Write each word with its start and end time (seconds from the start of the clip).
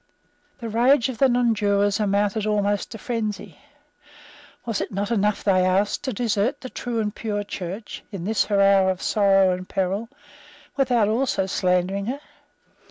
The 0.57 0.67
rage 0.67 1.09
of 1.09 1.19
the 1.19 1.29
nonjurors 1.29 1.99
amounted 1.99 2.47
almost 2.47 2.89
to 2.89 2.97
frenzy. 2.97 3.59
Was 4.65 4.81
it 4.81 4.91
not 4.91 5.11
enough, 5.11 5.43
they 5.43 5.63
asked, 5.63 6.03
to 6.05 6.11
desert 6.11 6.61
the 6.61 6.71
true 6.71 6.99
and 6.99 7.13
pure 7.13 7.43
Church, 7.43 8.03
in 8.11 8.23
this 8.23 8.45
her 8.45 8.59
hour 8.59 8.89
of 8.89 8.99
sorrow 9.03 9.51
and 9.53 9.69
peril, 9.69 10.09
without 10.75 11.07
also 11.07 11.45
slandering 11.45 12.07
her? 12.07 12.19